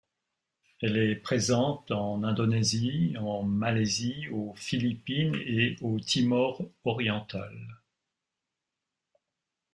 Elle 0.81 0.97
est 0.97 1.15
présente 1.15 1.91
en 1.91 2.23
Indonésie, 2.23 3.15
en 3.19 3.43
Malaisie, 3.43 4.29
aux 4.29 4.55
Philippines 4.55 5.37
et 5.45 5.75
au 5.81 5.99
Timor 5.99 6.63
oriental. 6.85 7.55